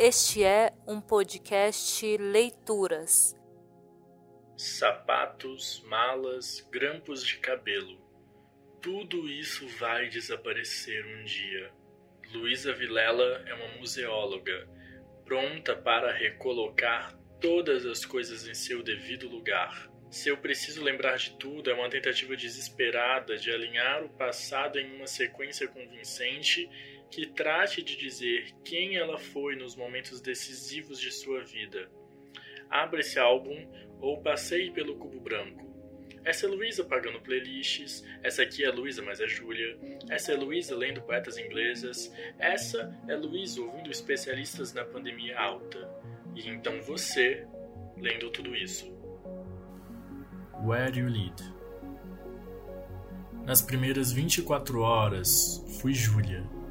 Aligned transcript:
Este 0.00 0.42
é 0.42 0.72
um 0.86 1.02
podcast 1.02 2.16
Leituras. 2.16 3.36
Sapatos, 4.56 5.82
malas, 5.86 6.66
grampos 6.72 7.24
de 7.24 7.36
cabelo. 7.36 8.00
Tudo 8.80 9.28
isso 9.28 9.68
vai 9.78 10.08
desaparecer 10.08 11.04
um 11.04 11.24
dia. 11.24 11.70
Luísa 12.32 12.72
Vilela 12.72 13.44
é 13.46 13.52
uma 13.52 13.76
museóloga, 13.76 14.66
pronta 15.26 15.76
para 15.76 16.10
recolocar 16.10 17.14
todas 17.38 17.84
as 17.84 18.06
coisas 18.06 18.48
em 18.48 18.54
seu 18.54 18.82
devido 18.82 19.28
lugar. 19.28 19.90
Se 20.10 20.30
eu 20.30 20.38
preciso 20.38 20.82
lembrar 20.82 21.16
de 21.16 21.36
tudo, 21.36 21.70
é 21.70 21.74
uma 21.74 21.90
tentativa 21.90 22.34
desesperada 22.34 23.36
de 23.36 23.50
alinhar 23.50 24.02
o 24.04 24.08
passado 24.08 24.78
em 24.78 24.96
uma 24.96 25.06
sequência 25.06 25.68
convincente 25.68 26.68
que 27.12 27.26
trate 27.26 27.82
de 27.82 27.94
dizer 27.94 28.54
quem 28.64 28.96
ela 28.96 29.18
foi 29.18 29.54
nos 29.54 29.76
momentos 29.76 30.18
decisivos 30.18 30.98
de 30.98 31.12
sua 31.12 31.44
vida. 31.44 31.90
Abra 32.70 33.00
esse 33.00 33.18
álbum 33.18 33.68
ou 34.00 34.22
passeie 34.22 34.70
pelo 34.70 34.96
cubo 34.96 35.20
branco. 35.20 35.70
Essa 36.24 36.46
é 36.46 36.48
Luísa 36.48 36.82
pagando 36.84 37.20
playlists, 37.20 38.02
essa 38.22 38.42
aqui 38.42 38.64
é 38.64 38.70
Luísa, 38.70 39.02
mas 39.02 39.20
é 39.20 39.28
Júlia. 39.28 39.78
Essa 40.08 40.32
é 40.32 40.36
Luísa 40.36 40.74
lendo 40.74 41.02
poetas 41.02 41.36
inglesas. 41.36 42.10
Essa 42.38 42.98
é 43.06 43.14
Luísa 43.14 43.60
ouvindo 43.60 43.90
especialistas 43.90 44.72
na 44.72 44.84
pandemia 44.84 45.38
alta. 45.38 45.86
E 46.34 46.48
então 46.48 46.80
você 46.80 47.46
lendo 47.98 48.30
tudo 48.30 48.56
isso. 48.56 48.90
Where 50.64 50.98
You 50.98 51.10
Lead. 51.10 51.42
Nas 53.44 53.60
primeiras 53.60 54.12
24 54.12 54.80
horas, 54.80 55.62
fui 55.78 55.92
Júlia 55.92 56.61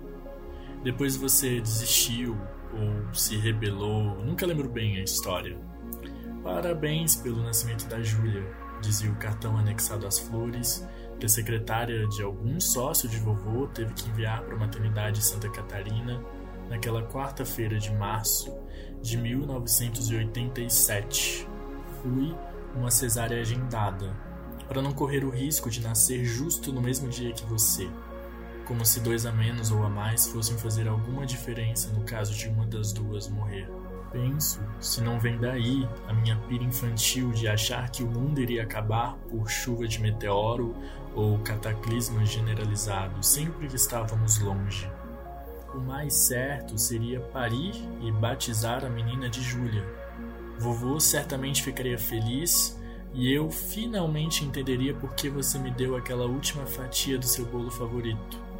depois 0.83 1.15
você 1.15 1.61
desistiu 1.61 2.37
ou 2.73 3.13
se 3.13 3.37
rebelou, 3.37 4.21
nunca 4.23 4.45
lembro 4.45 4.69
bem 4.69 4.97
a 4.97 5.03
história. 5.03 5.57
Parabéns 6.43 7.15
pelo 7.15 7.41
nascimento 7.43 7.87
da 7.87 8.01
Júlia, 8.01 8.43
dizia 8.81 9.09
o 9.11 9.15
cartão 9.15 9.55
anexado 9.57 10.05
às 10.07 10.19
flores 10.19 10.85
que 11.19 11.27
a 11.27 11.29
secretária 11.29 12.07
de 12.07 12.23
algum 12.23 12.59
sócio 12.59 13.07
de 13.07 13.17
vovô 13.17 13.67
teve 13.67 13.93
que 13.93 14.09
enviar 14.09 14.41
para 14.41 14.55
a 14.55 14.59
maternidade 14.59 15.23
Santa 15.23 15.51
Catarina 15.51 16.19
naquela 16.67 17.03
quarta-feira 17.03 17.77
de 17.77 17.93
março 17.93 18.51
de 19.01 19.17
1987. 19.17 21.47
Fui 22.01 22.35
uma 22.75 22.89
cesárea 22.89 23.39
agendada, 23.39 24.17
para 24.67 24.81
não 24.81 24.93
correr 24.93 25.23
o 25.25 25.29
risco 25.29 25.69
de 25.69 25.81
nascer 25.81 26.25
justo 26.25 26.73
no 26.73 26.81
mesmo 26.81 27.07
dia 27.09 27.33
que 27.33 27.45
você 27.45 27.87
como 28.71 28.85
se 28.85 29.01
dois 29.01 29.25
a 29.25 29.33
menos 29.33 29.69
ou 29.69 29.83
a 29.83 29.89
mais 29.89 30.27
fossem 30.27 30.57
fazer 30.57 30.87
alguma 30.87 31.25
diferença 31.25 31.91
no 31.91 32.05
caso 32.05 32.33
de 32.33 32.47
uma 32.47 32.65
das 32.65 32.93
duas 32.93 33.27
morrer. 33.27 33.69
Penso, 34.13 34.61
se 34.79 35.01
não 35.01 35.19
vem 35.19 35.37
daí 35.37 35.85
a 36.07 36.13
minha 36.13 36.37
pira 36.47 36.63
infantil 36.63 37.31
de 37.31 37.49
achar 37.49 37.91
que 37.91 38.01
o 38.01 38.09
mundo 38.09 38.39
iria 38.39 38.63
acabar 38.63 39.17
por 39.29 39.49
chuva 39.49 39.85
de 39.85 39.99
meteoro 39.99 40.73
ou 41.13 41.37
cataclisma 41.39 42.25
generalizado 42.25 43.21
sempre 43.21 43.67
que 43.67 43.75
estávamos 43.75 44.39
longe. 44.39 44.89
O 45.75 45.79
mais 45.79 46.13
certo 46.13 46.77
seria 46.77 47.19
parir 47.19 47.73
e 48.01 48.09
batizar 48.09 48.85
a 48.85 48.89
menina 48.89 49.29
de 49.29 49.41
Júlia. 49.41 49.85
Vovô 50.57 50.97
certamente 50.97 51.61
ficaria 51.61 51.99
feliz 51.99 52.79
e 53.13 53.33
eu 53.33 53.51
finalmente 53.51 54.45
entenderia 54.45 54.93
por 54.93 55.13
que 55.13 55.29
você 55.29 55.59
me 55.59 55.71
deu 55.71 55.97
aquela 55.97 56.25
última 56.25 56.65
fatia 56.65 57.17
do 57.17 57.25
seu 57.25 57.45
bolo 57.45 57.69
favorito. 57.69 58.50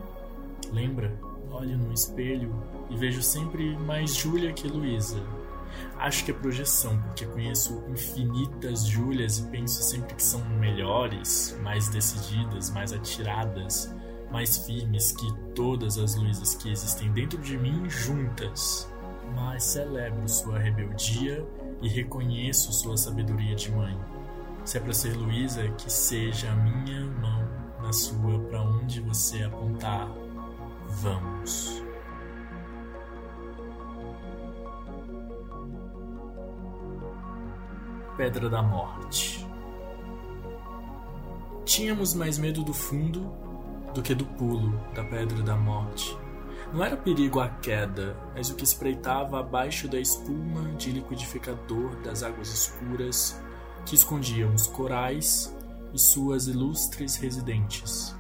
Lembra? 0.72 1.20
Olho 1.52 1.78
no 1.78 1.94
espelho 1.94 2.56
e 2.90 2.96
vejo 2.96 3.22
sempre 3.22 3.76
mais 3.78 4.16
Júlia 4.16 4.54
que 4.54 4.68
Luísa. 4.68 5.22
Acho 5.98 6.26
que 6.26 6.32
é 6.32 6.34
projeção, 6.34 7.00
porque 7.02 7.26
conheço 7.26 7.84
infinitas 7.90 8.86
Júlias 8.86 9.40
e 9.40 9.48
penso 9.48 9.84
sempre 9.84 10.16
que 10.16 10.24
são 10.24 10.44
melhores, 10.60 11.58
mais 11.62 11.90
decididas, 11.90 12.70
mais 12.70 12.92
atiradas, 12.94 13.94
mais 14.32 14.58
firmes 14.60 15.12
que 15.12 15.32
todas 15.54 15.98
as 15.98 16.16
Luísas 16.16 16.56
que 16.56 16.72
existem 16.72 17.12
dentro 17.12 17.40
de 17.42 17.58
mim 17.58 17.90
juntas. 17.90 18.90
Mas 19.36 19.64
celebro 19.64 20.28
sua 20.28 20.60
rebeldia 20.60 21.46
e 21.82 21.88
reconheço 21.88 22.72
sua 22.74 22.98
sabedoria 22.98 23.56
de 23.56 23.72
mãe. 23.72 23.98
Se 24.66 24.78
é 24.78 24.82
para 24.82 24.94
ser 24.94 25.16
Luísa, 25.16 25.68
que 25.70 25.92
seja 25.92 26.52
a 26.52 26.56
minha 26.56 27.06
mão 27.06 27.48
na 27.82 27.92
sua 27.92 28.40
para 28.40 28.62
onde 28.62 29.02
você 29.02 29.44
apontar. 29.44 30.08
Vamos. 31.00 31.82
Pedra 38.18 38.50
da 38.50 38.62
Morte. 38.62 39.48
Tínhamos 41.64 42.14
mais 42.14 42.38
medo 42.38 42.64
do 42.64 42.74
fundo 42.74 43.32
do 43.94 44.02
que 44.02 44.14
do 44.14 44.26
pulo 44.26 44.78
da 44.94 45.04
Pedra 45.06 45.42
da 45.42 45.56
Morte. 45.56 46.16
Não 46.74 46.84
era 46.84 46.98
perigo 46.98 47.40
a 47.40 47.48
queda, 47.48 48.16
mas 48.36 48.50
o 48.50 48.56
que 48.56 48.66
espreitava 48.66 49.40
abaixo 49.40 49.88
da 49.88 50.00
espuma 50.00 50.74
de 50.74 50.92
liquidificador 50.92 51.96
das 52.02 52.22
águas 52.22 52.50
escuras 52.50 53.42
que 53.86 53.96
escondiam 53.96 54.54
os 54.54 54.68
corais 54.68 55.56
e 55.94 56.00
suas 56.00 56.48
ilustres 56.48 57.16
residentes. 57.16 58.16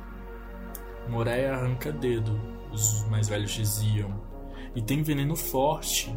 Moreia 1.07 1.53
arranca 1.53 1.91
dedo 1.91 2.60
os 2.71 3.03
mais 3.09 3.27
velhos 3.27 3.51
diziam. 3.51 4.21
E 4.75 4.81
tem 4.81 5.03
veneno 5.03 5.35
forte, 5.35 6.15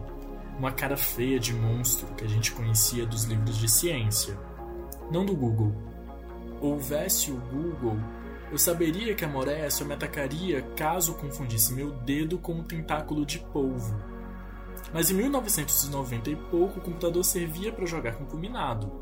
uma 0.59 0.71
cara 0.71 0.97
feia 0.97 1.39
de 1.39 1.53
monstro 1.53 2.15
que 2.15 2.25
a 2.25 2.29
gente 2.29 2.53
conhecia 2.53 3.05
dos 3.05 3.25
livros 3.25 3.59
de 3.59 3.69
ciência, 3.69 4.39
não 5.11 5.25
do 5.25 5.35
Google. 5.35 5.75
Houvesse 6.61 7.31
o 7.33 7.37
Google, 7.37 7.99
eu 8.51 8.59
saberia 8.59 9.15
que 9.15 9.25
a 9.25 9.29
Moréia 9.29 9.71
só 9.71 9.85
me 9.85 9.95
atacaria 9.95 10.63
caso 10.77 11.15
confundisse 11.15 11.73
meu 11.73 11.91
dedo 11.91 12.39
com 12.39 12.53
um 12.53 12.63
tentáculo 12.63 13.27
de 13.27 13.39
polvo. 13.39 13.97
Mas 14.93 15.11
em 15.11 15.15
1990 15.15 16.31
e 16.31 16.37
pouco 16.37 16.79
o 16.79 16.83
computador 16.83 17.25
servia 17.25 17.73
para 17.73 17.87
jogar 17.87 18.13
com 18.13 18.25
combinado, 18.25 18.93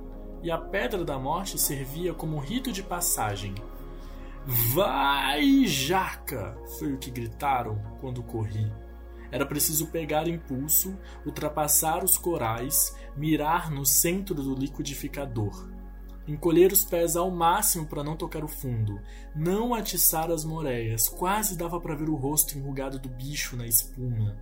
e 0.42 0.50
a 0.50 0.56
Pedra 0.56 1.04
da 1.04 1.18
Morte 1.18 1.58
servia 1.58 2.14
como 2.14 2.38
rito 2.38 2.72
de 2.72 2.82
passagem 2.82 3.54
Vai, 4.44 5.66
jaca! 5.66 6.58
Foi 6.78 6.92
o 6.92 6.98
que 6.98 7.12
gritaram 7.12 7.80
quando 8.00 8.24
corri. 8.24 8.72
Era 9.30 9.46
preciso 9.46 9.86
pegar 9.86 10.26
impulso, 10.26 10.98
ultrapassar 11.24 12.02
os 12.02 12.18
corais, 12.18 12.94
mirar 13.16 13.70
no 13.70 13.86
centro 13.86 14.34
do 14.34 14.54
liquidificador. 14.54 15.70
Encolher 16.26 16.72
os 16.72 16.84
pés 16.84 17.16
ao 17.16 17.30
máximo 17.30 17.86
para 17.86 18.02
não 18.02 18.16
tocar 18.16 18.42
o 18.42 18.48
fundo, 18.48 19.00
não 19.34 19.74
atiçar 19.74 20.30
as 20.30 20.44
moreias, 20.44 21.08
quase 21.08 21.56
dava 21.56 21.80
para 21.80 21.94
ver 21.94 22.08
o 22.08 22.16
rosto 22.16 22.58
enrugado 22.58 22.98
do 22.98 23.08
bicho 23.08 23.56
na 23.56 23.66
espuma. 23.66 24.36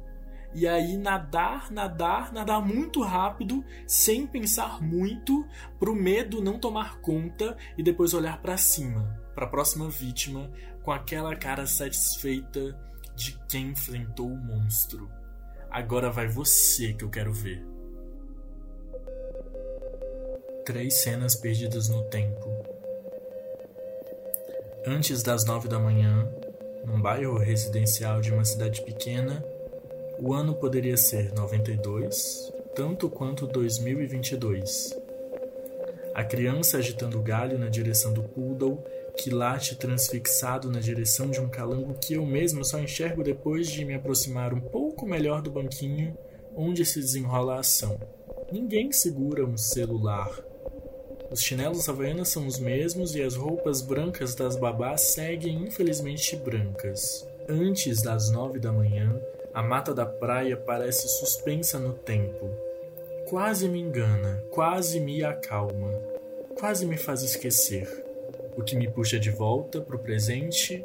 E 0.54 0.66
aí 0.66 0.96
nadar, 0.96 1.70
nadar, 1.70 2.32
nadar 2.32 2.60
muito 2.60 3.02
rápido, 3.02 3.64
sem 3.86 4.26
pensar 4.26 4.82
muito, 4.82 5.46
pro 5.78 5.94
medo 5.94 6.42
não 6.42 6.58
tomar 6.58 7.00
conta 7.00 7.56
e 7.78 7.82
depois 7.82 8.14
olhar 8.14 8.40
para 8.40 8.56
cima 8.56 9.29
para 9.40 9.46
a 9.46 9.50
próxima 9.50 9.88
vítima 9.88 10.50
com 10.82 10.92
aquela 10.92 11.34
cara 11.34 11.66
satisfeita 11.66 12.78
de 13.16 13.38
quem 13.48 13.68
enfrentou 13.70 14.26
o 14.26 14.36
monstro. 14.36 15.10
Agora 15.70 16.10
vai 16.10 16.28
você 16.28 16.92
que 16.92 17.04
eu 17.04 17.08
quero 17.08 17.32
ver. 17.32 17.64
Três 20.66 20.92
cenas 20.98 21.34
perdidas 21.34 21.88
no 21.88 22.02
tempo. 22.10 22.50
Antes 24.86 25.22
das 25.22 25.46
nove 25.46 25.68
da 25.68 25.78
manhã, 25.78 26.30
num 26.84 27.00
bairro 27.00 27.38
residencial 27.38 28.20
de 28.20 28.30
uma 28.30 28.44
cidade 28.44 28.82
pequena, 28.82 29.42
o 30.18 30.34
ano 30.34 30.54
poderia 30.54 30.98
ser 30.98 31.32
92, 31.32 32.52
tanto 32.74 33.08
quanto 33.08 33.46
2022. 33.46 34.94
A 36.14 36.24
criança 36.24 36.76
agitando 36.76 37.18
o 37.18 37.22
galho 37.22 37.58
na 37.58 37.70
direção 37.70 38.12
do 38.12 38.22
poodle 38.22 38.84
que 39.16 39.30
late 39.30 39.76
transfixado 39.76 40.70
na 40.70 40.80
direção 40.80 41.30
de 41.30 41.40
um 41.40 41.48
calango 41.48 41.94
que 41.94 42.14
eu 42.14 42.24
mesmo 42.24 42.64
só 42.64 42.78
enxergo 42.78 43.22
depois 43.22 43.68
de 43.68 43.84
me 43.84 43.94
aproximar 43.94 44.52
um 44.54 44.60
pouco 44.60 45.06
melhor 45.06 45.42
do 45.42 45.50
banquinho 45.50 46.16
onde 46.54 46.84
se 46.84 47.00
desenrola 47.00 47.56
a 47.56 47.60
ação. 47.60 47.98
Ninguém 48.52 48.90
segura 48.92 49.44
um 49.44 49.56
celular. 49.56 50.30
Os 51.30 51.40
chinelos 51.40 51.88
havaianas 51.88 52.28
são 52.28 52.46
os 52.46 52.58
mesmos 52.58 53.14
e 53.14 53.22
as 53.22 53.36
roupas 53.36 53.80
brancas 53.80 54.34
das 54.34 54.56
babás 54.56 55.02
seguem 55.02 55.62
infelizmente 55.62 56.34
brancas. 56.34 57.24
Antes 57.48 58.02
das 58.02 58.30
nove 58.30 58.58
da 58.58 58.72
manhã, 58.72 59.20
a 59.54 59.62
mata 59.62 59.94
da 59.94 60.04
praia 60.04 60.56
parece 60.56 61.08
suspensa 61.08 61.78
no 61.78 61.92
tempo. 61.92 62.50
Quase 63.28 63.68
me 63.68 63.80
engana, 63.80 64.42
quase 64.50 64.98
me 64.98 65.22
acalma, 65.22 65.92
quase 66.58 66.84
me 66.84 66.96
faz 66.96 67.22
esquecer. 67.22 68.09
O 68.60 68.62
que 68.62 68.76
me 68.76 68.90
puxa 68.90 69.18
de 69.18 69.30
volta 69.30 69.80
para 69.80 69.96
o 69.96 69.98
presente 69.98 70.84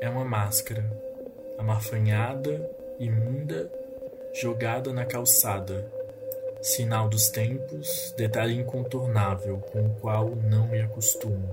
é 0.00 0.08
uma 0.08 0.24
máscara, 0.24 0.84
amarfanhada, 1.56 2.68
imunda, 2.98 3.70
jogada 4.34 4.92
na 4.92 5.06
calçada. 5.06 5.88
Sinal 6.60 7.08
dos 7.08 7.28
tempos, 7.28 8.12
detalhe 8.16 8.58
incontornável 8.58 9.58
com 9.58 9.86
o 9.86 9.94
qual 10.00 10.30
não 10.34 10.66
me 10.66 10.80
acostumo. 10.80 11.48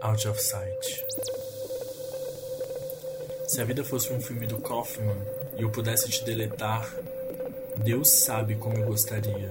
Out 0.00 0.28
of 0.28 0.42
Sight. 0.42 1.06
Se 3.46 3.60
a 3.60 3.64
vida 3.66 3.84
fosse 3.84 4.10
um 4.14 4.20
filme 4.20 4.46
do 4.46 4.58
Kaufman 4.58 5.18
e 5.58 5.62
eu 5.62 5.70
pudesse 5.70 6.08
te 6.08 6.24
deletar, 6.24 6.90
Deus 7.84 8.08
sabe 8.08 8.56
como 8.56 8.76
eu 8.76 8.86
gostaria. 8.86 9.50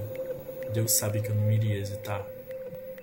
Deus 0.72 0.92
sabe 0.92 1.20
que 1.20 1.30
eu 1.30 1.34
não 1.34 1.50
iria 1.50 1.78
hesitar. 1.78 2.26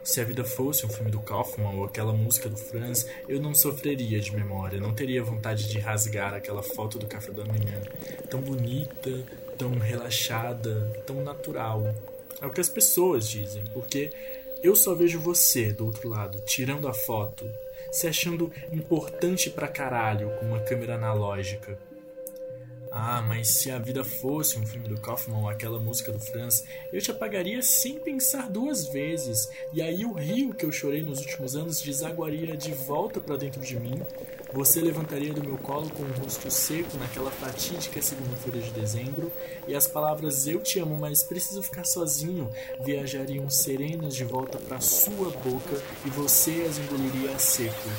Se 0.03 0.21
a 0.21 0.23
vida 0.23 0.43
fosse 0.43 0.85
um 0.85 0.89
filme 0.89 1.09
do 1.09 1.19
Kaufman 1.19 1.75
ou 1.75 1.85
aquela 1.85 2.13
música 2.13 2.47
do 2.47 2.55
Franz, 2.55 3.07
eu 3.27 3.41
não 3.41 3.55
sofreria 3.55 4.19
de 4.19 4.35
memória, 4.35 4.79
não 4.79 4.93
teria 4.93 5.23
vontade 5.23 5.67
de 5.67 5.79
rasgar 5.79 6.35
aquela 6.35 6.61
foto 6.61 6.99
do 6.99 7.07
café 7.07 7.31
da 7.31 7.43
manhã, 7.43 7.81
tão 8.29 8.39
bonita, 8.39 9.25
tão 9.57 9.71
relaxada, 9.79 11.03
tão 11.07 11.23
natural. 11.23 11.91
É 12.39 12.45
o 12.45 12.51
que 12.51 12.61
as 12.61 12.69
pessoas 12.69 13.27
dizem, 13.27 13.63
porque 13.73 14.11
eu 14.61 14.75
só 14.75 14.93
vejo 14.93 15.19
você 15.19 15.73
do 15.73 15.87
outro 15.87 16.07
lado, 16.07 16.39
tirando 16.45 16.87
a 16.87 16.93
foto, 16.93 17.49
se 17.91 18.05
achando 18.05 18.51
importante 18.71 19.49
pra 19.49 19.67
caralho 19.67 20.29
com 20.37 20.45
uma 20.45 20.59
câmera 20.59 20.95
analógica. 20.95 21.79
Ah, 22.97 23.21
mas 23.21 23.49
se 23.49 23.69
a 23.69 23.77
vida 23.77 24.05
fosse 24.05 24.57
um 24.57 24.65
filme 24.65 24.87
do 24.87 24.97
Kaufman 24.97 25.49
aquela 25.49 25.77
música 25.77 26.13
do 26.13 26.19
Franz, 26.19 26.63
eu 26.93 27.01
te 27.01 27.11
apagaria 27.11 27.61
sem 27.61 27.99
pensar 27.99 28.49
duas 28.49 28.87
vezes. 28.87 29.49
E 29.73 29.81
aí 29.81 30.05
o 30.05 30.13
rio 30.13 30.53
que 30.53 30.65
eu 30.65 30.71
chorei 30.71 31.03
nos 31.03 31.19
últimos 31.19 31.57
anos 31.57 31.81
desaguaria 31.81 32.55
de 32.55 32.71
volta 32.71 33.19
para 33.19 33.35
dentro 33.35 33.59
de 33.59 33.77
mim. 33.77 34.01
Você 34.53 34.79
levantaria 34.79 35.33
do 35.33 35.43
meu 35.43 35.57
colo 35.57 35.89
com 35.89 36.03
o 36.03 36.23
rosto 36.23 36.49
seco 36.49 36.97
naquela 36.97 37.29
fatídica 37.31 38.01
segunda-feira 38.01 38.61
de 38.61 38.71
dezembro, 38.71 39.29
e 39.67 39.75
as 39.75 39.87
palavras 39.87 40.47
eu 40.47 40.61
te 40.61 40.79
amo, 40.79 40.97
mas 40.97 41.21
preciso 41.21 41.61
ficar 41.61 41.83
sozinho 41.83 42.49
viajariam 42.79 43.49
serenas 43.49 44.15
de 44.15 44.23
volta 44.23 44.57
para 44.57 44.79
sua 44.79 45.31
boca 45.31 45.83
e 46.05 46.09
você 46.11 46.65
as 46.65 46.77
engoliria 46.77 47.31
a 47.31 47.39
seco 47.39 47.89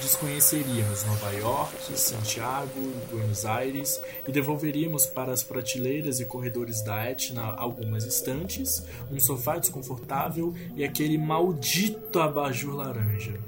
desconheceríamos 0.00 1.04
Nova 1.04 1.32
York, 1.32 1.98
Santiago, 1.98 2.92
Buenos 3.10 3.44
Aires 3.44 4.00
e 4.26 4.32
devolveríamos 4.32 5.06
para 5.06 5.32
as 5.32 5.42
prateleiras 5.42 6.20
e 6.20 6.24
corredores 6.24 6.82
da 6.82 7.04
Etna 7.04 7.54
algumas 7.56 8.04
estantes, 8.04 8.84
um 9.10 9.18
sofá 9.18 9.58
desconfortável 9.58 10.54
e 10.76 10.84
aquele 10.84 11.18
maldito 11.18 12.20
abajur 12.20 12.74
laranja. 12.74 13.38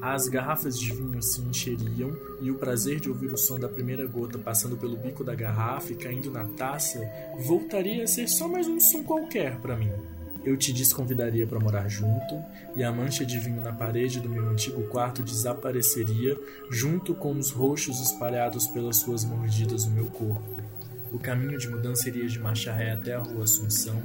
As 0.00 0.28
garrafas 0.28 0.78
de 0.78 0.92
vinho 0.92 1.22
se 1.22 1.40
encheriam 1.40 2.16
e 2.40 2.50
o 2.50 2.56
prazer 2.56 3.00
de 3.00 3.08
ouvir 3.08 3.32
o 3.32 3.38
som 3.38 3.58
da 3.58 3.68
primeira 3.68 4.06
gota 4.06 4.38
passando 4.38 4.76
pelo 4.76 4.96
bico 4.96 5.24
da 5.24 5.34
garrafa 5.34 5.92
e 5.92 5.96
caindo 5.96 6.30
na 6.30 6.44
taça 6.44 7.00
voltaria 7.44 8.04
a 8.04 8.06
ser 8.06 8.28
só 8.28 8.46
mais 8.46 8.68
um 8.68 8.78
som 8.78 9.02
qualquer 9.02 9.58
para 9.58 9.76
mim 9.76 10.15
eu 10.46 10.56
te 10.56 10.72
desconvidaria 10.72 11.44
para 11.44 11.58
morar 11.58 11.88
junto 11.88 12.40
e 12.76 12.84
a 12.84 12.92
mancha 12.92 13.26
de 13.26 13.36
vinho 13.36 13.60
na 13.60 13.72
parede 13.72 14.20
do 14.20 14.28
meu 14.28 14.48
antigo 14.48 14.84
quarto 14.84 15.20
desapareceria 15.20 16.38
junto 16.70 17.16
com 17.16 17.36
os 17.36 17.50
roxos 17.50 18.00
espalhados 18.00 18.68
pelas 18.68 18.98
suas 18.98 19.24
mordidas 19.24 19.84
no 19.86 19.90
meu 19.90 20.06
corpo. 20.06 20.62
O 21.10 21.18
caminho 21.18 21.58
de 21.58 21.68
mudança 21.68 22.08
iria 22.08 22.28
de 22.28 22.38
marcha 22.38 22.72
ré 22.72 22.92
até 22.92 23.14
a 23.14 23.18
rua 23.18 23.42
Assunção 23.42 24.00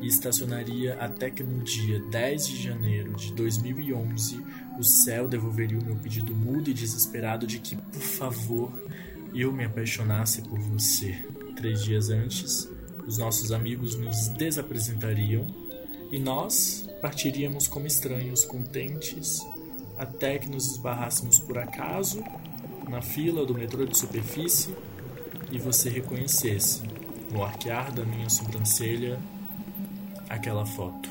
e 0.00 0.08
estacionaria 0.08 0.96
até 1.00 1.30
que 1.30 1.44
no 1.44 1.62
dia 1.62 2.00
10 2.10 2.48
de 2.48 2.62
janeiro 2.62 3.14
de 3.14 3.32
2011 3.32 4.44
o 4.76 4.82
céu 4.82 5.28
devolveria 5.28 5.78
o 5.78 5.84
meu 5.84 5.94
pedido 5.94 6.34
mudo 6.34 6.70
e 6.70 6.74
desesperado 6.74 7.46
de 7.46 7.60
que, 7.60 7.76
por 7.76 8.02
favor, 8.02 8.72
eu 9.32 9.52
me 9.52 9.64
apaixonasse 9.64 10.42
por 10.42 10.58
você. 10.58 11.24
Três 11.54 11.84
dias 11.84 12.10
antes, 12.10 12.68
os 13.06 13.18
nossos 13.18 13.52
amigos 13.52 13.94
nos 13.94 14.28
desapresentariam 14.30 15.63
e 16.14 16.18
nós 16.20 16.88
partiríamos 17.02 17.66
como 17.66 17.88
estranhos 17.88 18.44
contentes 18.44 19.44
até 19.98 20.38
que 20.38 20.48
nos 20.48 20.70
esbarrássemos 20.70 21.40
por 21.40 21.58
acaso 21.58 22.22
na 22.88 23.02
fila 23.02 23.44
do 23.44 23.52
metrô 23.52 23.84
de 23.84 23.98
superfície 23.98 24.72
e 25.50 25.58
você 25.58 25.90
reconhecesse 25.90 26.84
no 27.32 27.42
arquear 27.42 27.92
da 27.92 28.04
minha 28.04 28.30
sobrancelha 28.30 29.18
aquela 30.28 30.64
foto. 30.64 31.08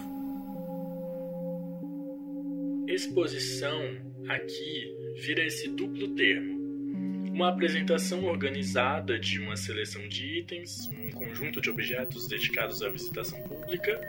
Exposição 2.87 3.81
aqui 4.29 4.95
vira 5.21 5.45
esse 5.45 5.67
duplo 5.67 6.15
termo. 6.15 6.63
Uma 7.29 7.49
apresentação 7.49 8.23
organizada 8.23 9.19
de 9.19 9.37
uma 9.37 9.57
seleção 9.57 10.07
de 10.07 10.39
itens, 10.39 10.87
um 10.87 11.11
conjunto 11.11 11.59
de 11.59 11.69
objetos 11.69 12.25
dedicados 12.29 12.81
à 12.81 12.87
visitação 12.87 13.41
pública, 13.41 13.99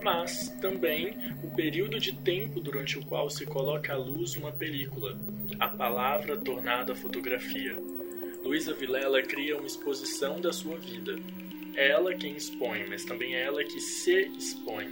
mas 0.00 0.48
também 0.60 1.16
o 1.42 1.50
período 1.50 1.98
de 1.98 2.12
tempo 2.12 2.60
durante 2.60 2.98
o 2.98 3.04
qual 3.04 3.28
se 3.30 3.46
coloca 3.46 3.92
à 3.92 3.96
luz 3.96 4.36
uma 4.36 4.52
película, 4.52 5.18
a 5.58 5.68
palavra 5.68 6.36
tornada 6.36 6.94
fotografia. 6.94 7.76
Luísa 8.44 8.72
Vilela 8.72 9.22
cria 9.22 9.56
uma 9.56 9.66
exposição 9.66 10.40
da 10.40 10.52
sua 10.52 10.76
vida. 10.78 11.16
É 11.74 11.90
ela 11.90 12.14
quem 12.14 12.36
expõe, 12.36 12.86
mas 12.88 13.04
também 13.04 13.34
é 13.34 13.42
ela 13.42 13.64
que 13.64 13.80
se 13.80 14.30
expõe. 14.38 14.88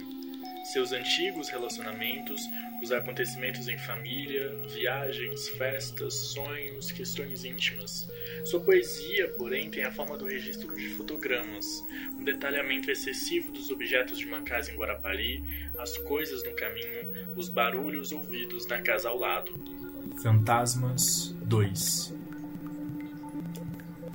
Seus 0.65 0.91
antigos 0.91 1.47
relacionamentos, 1.47 2.49
os 2.81 2.91
acontecimentos 2.91 3.67
em 3.67 3.77
família, 3.77 4.51
viagens, 4.73 5.47
festas, 5.49 6.15
sonhos, 6.15 6.91
questões 6.91 7.45
íntimas. 7.45 8.09
Sua 8.45 8.59
poesia, 8.59 9.31
porém, 9.37 9.69
tem 9.69 9.83
a 9.83 9.91
forma 9.91 10.17
do 10.17 10.25
registro 10.25 10.75
de 10.75 10.89
fotogramas, 10.95 11.85
um 12.17 12.23
detalhamento 12.23 12.89
excessivo 12.89 13.51
dos 13.51 13.69
objetos 13.69 14.17
de 14.17 14.25
uma 14.25 14.41
casa 14.41 14.71
em 14.71 14.75
Guarapari, 14.75 15.43
as 15.77 15.99
coisas 15.99 16.43
no 16.43 16.55
caminho, 16.55 17.35
os 17.35 17.47
barulhos 17.47 18.11
ouvidos 18.11 18.65
na 18.65 18.81
casa 18.81 19.07
ao 19.07 19.19
lado. 19.19 19.53
Fantasmas 20.23 21.35
2 21.43 22.11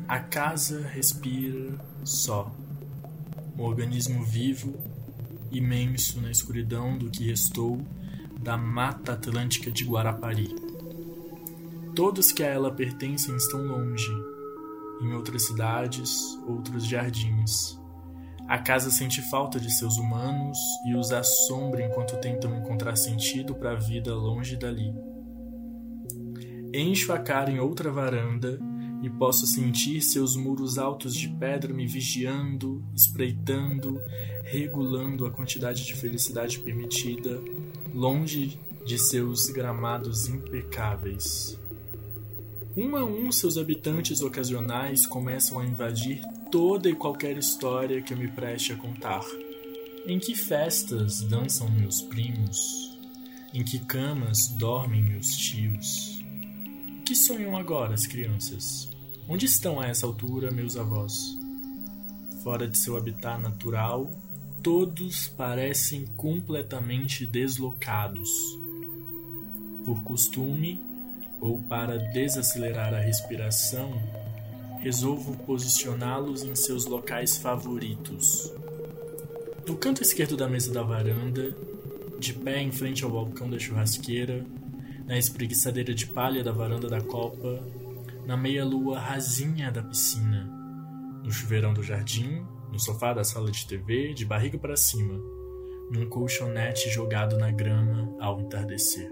A 0.08 0.18
casa 0.18 0.82
respira 0.82 1.78
só. 2.04 2.52
Um 3.56 3.62
organismo 3.62 4.24
vivo, 4.24 4.89
imenso 5.50 6.20
na 6.20 6.30
escuridão 6.30 6.96
do 6.96 7.10
que 7.10 7.24
restou 7.24 7.80
da 8.40 8.56
Mata 8.56 9.12
Atlântica 9.12 9.70
de 9.70 9.84
Guarapari. 9.84 10.54
Todos 11.94 12.32
que 12.32 12.42
a 12.42 12.46
ela 12.46 12.72
pertencem 12.72 13.36
estão 13.36 13.62
longe, 13.66 14.10
em 15.02 15.12
outras 15.12 15.46
cidades, 15.46 16.18
outros 16.46 16.86
jardins. 16.86 17.78
A 18.48 18.58
casa 18.58 18.90
sente 18.90 19.22
falta 19.30 19.60
de 19.60 19.70
seus 19.72 19.96
humanos 19.96 20.58
e 20.86 20.94
os 20.94 21.12
assombra 21.12 21.84
enquanto 21.84 22.20
tentam 22.20 22.56
encontrar 22.56 22.96
sentido 22.96 23.54
para 23.54 23.72
a 23.72 23.76
vida 23.76 24.14
longe 24.14 24.56
dali. 24.56 24.92
Encho 26.72 27.12
a 27.12 27.18
cara 27.18 27.50
em 27.50 27.60
outra 27.60 27.90
varanda 27.90 28.58
e 29.02 29.08
posso 29.08 29.46
sentir 29.46 30.02
seus 30.02 30.36
muros 30.36 30.78
altos 30.78 31.14
de 31.14 31.28
pedra 31.28 31.72
me 31.72 31.86
vigiando, 31.86 32.84
espreitando, 32.94 34.00
regulando 34.44 35.26
a 35.26 35.30
quantidade 35.30 35.84
de 35.84 35.94
felicidade 35.94 36.58
permitida, 36.58 37.40
longe 37.94 38.58
de 38.84 38.98
seus 38.98 39.46
gramados 39.46 40.28
impecáveis. 40.28 41.58
Um 42.76 42.94
a 42.96 43.04
um, 43.04 43.32
seus 43.32 43.58
habitantes 43.58 44.22
ocasionais 44.22 45.06
começam 45.06 45.58
a 45.58 45.66
invadir 45.66 46.20
toda 46.50 46.88
e 46.88 46.94
qualquer 46.94 47.36
história 47.36 48.00
que 48.00 48.12
eu 48.12 48.18
me 48.18 48.28
preste 48.28 48.72
a 48.72 48.76
contar. 48.76 49.24
Em 50.06 50.18
que 50.18 50.34
festas 50.34 51.20
dançam 51.22 51.70
meus 51.70 52.00
primos? 52.02 52.98
Em 53.52 53.64
que 53.64 53.78
camas 53.80 54.48
dormem 54.56 55.02
meus 55.02 55.26
tios? 55.36 56.19
Que 57.10 57.16
sonham 57.16 57.56
agora 57.56 57.92
as 57.92 58.06
crianças? 58.06 58.88
Onde 59.28 59.44
estão 59.44 59.80
a 59.80 59.88
essa 59.88 60.06
altura 60.06 60.52
meus 60.52 60.76
avós? 60.76 61.36
Fora 62.44 62.68
de 62.68 62.78
seu 62.78 62.96
habitat 62.96 63.42
natural, 63.42 64.12
todos 64.62 65.26
parecem 65.26 66.06
completamente 66.16 67.26
deslocados. 67.26 68.30
Por 69.84 70.04
costume 70.04 70.80
ou 71.40 71.60
para 71.62 71.98
desacelerar 71.98 72.94
a 72.94 73.00
respiração, 73.00 73.90
resolvo 74.78 75.36
posicioná-los 75.38 76.44
em 76.44 76.54
seus 76.54 76.86
locais 76.86 77.36
favoritos. 77.38 78.52
No 79.66 79.76
canto 79.76 80.00
esquerdo 80.00 80.36
da 80.36 80.48
mesa 80.48 80.72
da 80.72 80.84
varanda, 80.84 81.56
de 82.20 82.34
pé 82.34 82.62
em 82.62 82.70
frente 82.70 83.02
ao 83.02 83.10
balcão 83.10 83.50
da 83.50 83.58
churrasqueira, 83.58 84.46
na 85.10 85.18
espreguiçadeira 85.18 85.92
de 85.92 86.06
palha 86.06 86.44
da 86.44 86.52
varanda 86.52 86.88
da 86.88 87.00
copa, 87.00 87.60
na 88.24 88.36
meia-lua 88.36 88.96
rasinha 88.96 89.68
da 89.68 89.82
piscina, 89.82 90.44
no 91.24 91.32
chuveirão 91.32 91.74
do 91.74 91.82
jardim 91.82 92.46
no 92.70 92.78
sofá 92.78 93.12
da 93.12 93.24
sala 93.24 93.50
de 93.50 93.66
TV, 93.66 94.14
de 94.14 94.24
barriga 94.24 94.56
para 94.56 94.76
cima, 94.76 95.20
num 95.90 96.08
colchonete 96.08 96.88
jogado 96.88 97.36
na 97.36 97.50
grama 97.50 98.16
ao 98.20 98.40
entardecer. 98.40 99.10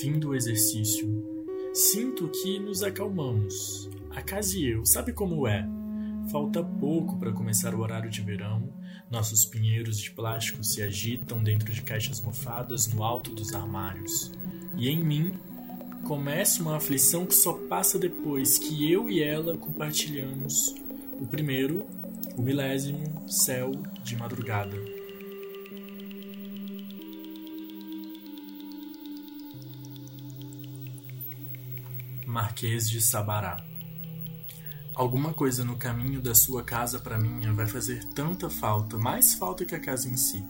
Fim 0.00 0.16
do 0.20 0.32
exercício 0.32 1.24
Sinto 1.74 2.28
que 2.28 2.60
nos 2.60 2.84
acalmamos. 2.84 3.90
A 4.10 4.22
casa 4.22 4.56
e 4.56 4.70
eu, 4.70 4.86
sabe 4.86 5.12
como 5.12 5.48
é? 5.48 5.68
Falta 6.30 6.62
pouco 6.62 7.18
para 7.18 7.32
começar 7.32 7.74
o 7.74 7.80
horário 7.80 8.08
de 8.08 8.22
verão. 8.22 8.72
Nossos 9.10 9.44
pinheiros 9.44 9.98
de 9.98 10.12
plástico 10.12 10.62
se 10.62 10.80
agitam 10.82 11.42
dentro 11.42 11.72
de 11.72 11.82
caixas 11.82 12.20
mofadas 12.20 12.86
no 12.86 13.02
alto 13.02 13.34
dos 13.34 13.52
armários. 13.52 14.32
E 14.76 14.88
em 14.88 15.02
mim 15.02 15.38
começa 16.04 16.62
uma 16.62 16.76
aflição 16.76 17.26
que 17.26 17.34
só 17.34 17.52
passa 17.52 17.98
depois 17.98 18.58
que 18.58 18.90
eu 18.90 19.08
e 19.08 19.22
ela 19.22 19.56
compartilhamos 19.56 20.74
o 21.20 21.26
primeiro, 21.26 21.84
o 22.36 22.42
milésimo 22.42 23.28
céu 23.28 23.72
de 24.04 24.16
madrugada. 24.16 24.76
Marquês 32.26 32.90
de 32.90 33.00
Sabará 33.00 33.64
Alguma 34.96 35.34
coisa 35.34 35.62
no 35.62 35.76
caminho 35.76 36.22
da 36.22 36.34
sua 36.34 36.64
casa 36.64 36.98
para 36.98 37.18
minha 37.18 37.52
vai 37.52 37.66
fazer 37.66 38.02
tanta 38.14 38.48
falta, 38.48 38.96
mais 38.96 39.34
falta 39.34 39.62
que 39.62 39.74
a 39.74 39.78
casa 39.78 40.08
em 40.08 40.16
si. 40.16 40.42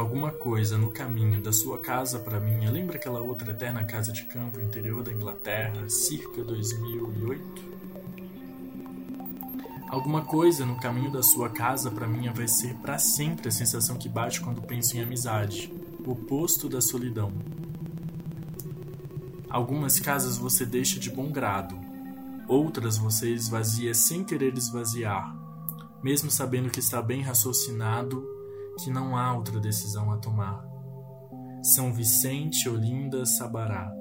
Alguma 0.00 0.30
coisa 0.32 0.78
no 0.78 0.90
caminho 0.90 1.42
da 1.42 1.52
sua 1.52 1.76
casa 1.76 2.18
para 2.18 2.40
minha 2.40 2.70
lembra 2.70 2.96
aquela 2.96 3.20
outra 3.20 3.50
eterna 3.50 3.84
casa 3.84 4.10
de 4.10 4.22
campo 4.22 4.58
interior 4.58 5.02
da 5.02 5.12
Inglaterra, 5.12 5.90
circa 5.90 6.42
2008? 6.42 7.62
Alguma 9.90 10.22
coisa 10.22 10.64
no 10.64 10.80
caminho 10.80 11.12
da 11.12 11.22
sua 11.22 11.50
casa 11.50 11.90
para 11.90 12.06
minha 12.06 12.32
vai 12.32 12.48
ser 12.48 12.76
para 12.76 12.96
sempre 12.96 13.48
a 13.48 13.52
sensação 13.52 13.98
que 13.98 14.08
bate 14.08 14.40
quando 14.40 14.62
penso 14.62 14.96
em 14.96 15.02
amizade, 15.02 15.70
o 16.02 16.12
oposto 16.12 16.66
da 16.66 16.80
solidão. 16.80 17.30
Algumas 19.50 20.00
casas 20.00 20.38
você 20.38 20.64
deixa 20.64 20.98
de 20.98 21.10
bom 21.10 21.30
grado, 21.30 21.78
Outras 22.48 22.96
você 22.96 23.34
esvazia 23.34 23.92
sem 23.92 24.24
querer 24.24 24.56
esvaziar, 24.56 25.36
mesmo 26.02 26.30
sabendo 26.30 26.70
que 26.70 26.80
está 26.80 27.02
bem 27.02 27.20
raciocinado, 27.20 28.39
que 28.82 28.90
não 28.90 29.16
há 29.16 29.34
outra 29.34 29.60
decisão 29.60 30.10
a 30.10 30.16
tomar. 30.16 30.64
São 31.62 31.92
Vicente, 31.92 32.68
Olinda, 32.68 33.26
Sabará. 33.26 33.92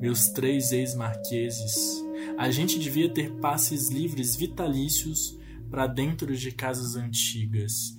Meus 0.00 0.28
três 0.28 0.72
ex-marqueses. 0.72 2.02
A 2.38 2.50
gente 2.50 2.78
devia 2.78 3.12
ter 3.12 3.32
passes 3.40 3.90
livres 3.90 4.36
vitalícios 4.36 5.38
para 5.70 5.86
dentro 5.86 6.36
de 6.36 6.52
casas 6.52 6.96
antigas. 6.96 7.96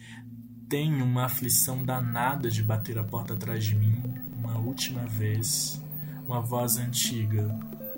Tenho 0.70 1.04
uma 1.04 1.26
aflição 1.26 1.84
danada 1.84 2.50
de 2.50 2.64
bater 2.64 2.98
a 2.98 3.04
porta 3.04 3.34
atrás 3.34 3.64
de 3.64 3.76
mim 3.76 4.02
uma 4.38 4.58
última 4.58 5.06
vez. 5.06 5.82
Uma 6.26 6.42
voz 6.42 6.78
antiga, 6.78 7.48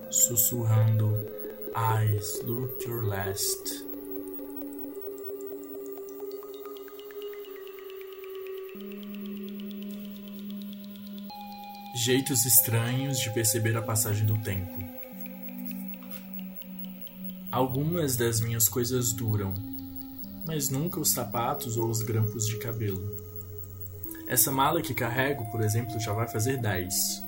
sussurrando 0.10 1.26
eyes, 1.76 2.42
look 2.44 2.84
your 2.86 3.06
last. 3.06 3.87
Jeitos 12.08 12.46
estranhos 12.46 13.20
de 13.20 13.30
perceber 13.32 13.76
a 13.76 13.82
passagem 13.82 14.26
do 14.26 14.38
tempo. 14.38 14.82
Algumas 17.52 18.16
das 18.16 18.40
minhas 18.40 18.70
coisas 18.70 19.12
duram, 19.12 19.54
mas 20.48 20.70
nunca 20.70 21.02
os 21.02 21.10
sapatos 21.10 21.76
ou 21.76 21.90
os 21.90 22.02
grampos 22.02 22.48
de 22.48 22.56
cabelo. 22.60 23.14
Essa 24.26 24.54
mala 24.54 24.82
que 24.82 24.94
carrego, 24.94 25.52
por 25.52 25.60
exemplo, 25.60 26.00
já 26.00 26.14
vai 26.14 26.30
fazer 26.30 26.56
10. 26.56 27.26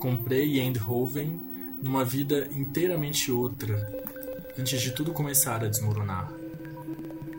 Comprei 0.00 0.58
em 0.58 0.66
Eindhoven 0.66 1.40
numa 1.80 2.04
vida 2.04 2.48
inteiramente 2.50 3.30
outra, 3.30 3.76
antes 4.58 4.82
de 4.82 4.90
tudo 4.90 5.12
começar 5.12 5.62
a 5.64 5.68
desmoronar. 5.68 6.32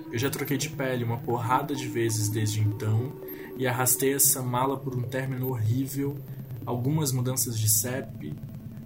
Eu 0.10 0.18
já 0.18 0.30
troquei 0.30 0.56
de 0.56 0.70
pele 0.70 1.04
uma 1.04 1.18
porrada 1.18 1.76
de 1.76 1.90
vezes 1.90 2.30
desde 2.30 2.62
então 2.62 3.12
e 3.58 3.68
arrastei 3.68 4.14
essa 4.14 4.42
mala 4.42 4.78
por 4.78 4.96
um 4.96 5.02
término 5.02 5.50
horrível, 5.50 6.18
algumas 6.66 7.12
mudanças 7.12 7.58
de 7.60 7.70
CEP, 7.70 8.34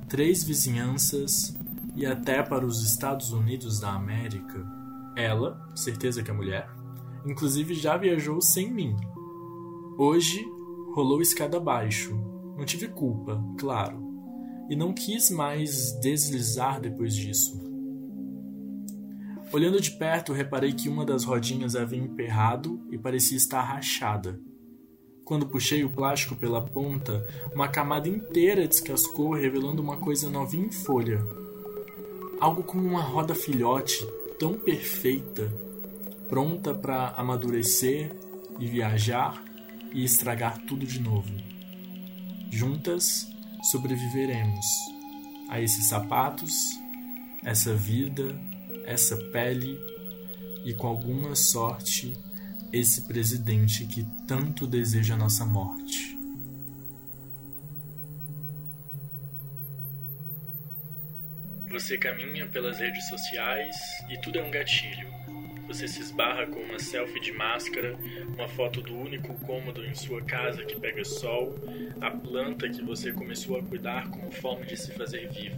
três 0.07 0.43
vizinhanças 0.43 1.57
e 1.95 2.05
até 2.05 2.43
para 2.43 2.65
os 2.65 2.83
Estados 2.83 3.31
Unidos 3.31 3.79
da 3.79 3.93
América. 3.93 4.65
Ela, 5.15 5.71
certeza 5.75 6.21
que 6.21 6.31
é 6.31 6.33
mulher, 6.33 6.69
inclusive 7.25 7.73
já 7.73 7.97
viajou 7.97 8.41
sem 8.41 8.71
mim. 8.71 8.95
Hoje 9.97 10.45
rolou 10.93 11.21
escada 11.21 11.57
abaixo. 11.57 12.13
Não 12.57 12.65
tive 12.65 12.87
culpa, 12.87 13.43
claro 13.57 14.05
e 14.69 14.75
não 14.75 14.93
quis 14.93 15.29
mais 15.29 15.91
deslizar 15.99 16.79
depois 16.81 17.15
disso. 17.15 17.63
Olhando 19.51 19.79
de 19.79 19.91
perto, 19.91 20.33
reparei 20.33 20.73
que 20.73 20.89
uma 20.89 21.05
das 21.05 21.23
rodinhas 21.23 21.75
havia 21.75 21.99
emperrado 21.99 22.81
e 22.91 22.97
parecia 22.97 23.37
estar 23.37 23.61
rachada. 23.61 24.39
Quando 25.25 25.47
puxei 25.47 25.83
o 25.83 25.89
plástico 25.89 26.35
pela 26.35 26.61
ponta, 26.61 27.27
uma 27.51 27.67
camada 27.67 28.07
inteira 28.07 28.67
descascou, 28.67 29.33
revelando 29.33 29.81
uma 29.81 29.97
coisa 29.97 30.29
novinha 30.29 30.67
em 30.67 30.71
folha. 30.71 31.19
Algo 32.39 32.61
como 32.61 32.87
uma 32.87 33.01
roda 33.01 33.33
filhote, 33.33 34.05
tão 34.37 34.53
perfeita, 34.53 35.51
pronta 36.29 36.75
para 36.75 37.09
amadurecer 37.17 38.15
e 38.59 38.67
viajar 38.67 39.43
e 39.91 40.03
estragar 40.03 40.59
tudo 40.67 40.85
de 40.85 40.99
novo. 41.01 41.33
Juntas, 42.51 43.27
sobreviveremos 43.71 44.65
a 45.49 45.59
esses 45.59 45.87
sapatos, 45.89 46.53
essa 47.43 47.73
vida, 47.73 48.39
essa 48.85 49.17
pele 49.31 49.79
e, 50.63 50.71
com 50.75 50.85
alguma 50.85 51.33
sorte, 51.33 52.15
esse 52.77 53.03
presidente 53.03 53.85
que 53.85 54.05
tanto 54.27 54.67
deseja 54.67 55.15
nossa 55.15 55.45
morte. 55.45 56.17
Você 61.69 61.97
caminha 61.97 62.47
pelas 62.47 62.79
redes 62.79 63.07
sociais 63.07 63.75
e 64.09 64.17
tudo 64.19 64.39
é 64.39 64.43
um 64.43 64.51
gatilho 64.51 65.15
você 65.67 65.87
se 65.87 65.99
esbarra 65.99 66.45
com 66.45 66.59
uma 66.59 66.77
selfie 66.77 67.19
de 67.19 67.31
máscara, 67.31 67.97
uma 68.35 68.47
foto 68.47 68.81
do 68.81 68.95
único 68.95 69.33
cômodo 69.39 69.83
em 69.83 69.95
sua 69.95 70.21
casa 70.21 70.63
que 70.63 70.79
pega 70.79 71.03
sol, 71.03 71.55
a 71.99 72.11
planta 72.11 72.69
que 72.69 72.83
você 72.83 73.11
começou 73.11 73.57
a 73.57 73.63
cuidar 73.63 74.07
como 74.09 74.31
forma 74.31 74.63
de 74.65 74.77
se 74.77 74.91
fazer 74.93 75.27
vivo. 75.31 75.57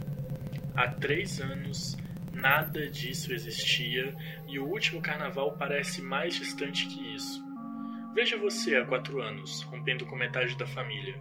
Há 0.74 0.88
três 0.88 1.40
anos, 1.40 1.96
nada 2.40 2.88
disso 2.88 3.32
existia 3.32 4.14
e 4.46 4.58
o 4.58 4.66
último 4.66 5.00
carnaval 5.00 5.56
parece 5.56 6.00
mais 6.00 6.34
distante 6.34 6.86
que 6.86 7.14
isso. 7.14 7.44
Veja 8.14 8.36
você 8.36 8.76
há 8.76 8.84
quatro 8.84 9.20
anos, 9.20 9.62
rompendo 9.62 10.06
com 10.06 10.16
metade 10.16 10.56
da 10.56 10.66
família. 10.66 11.14